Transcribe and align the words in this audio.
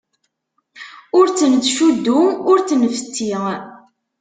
Ur 1.17 1.27
tt-nettcuddu, 1.29 2.19
ur 2.51 2.57
tt-nettfessi! 2.61 3.31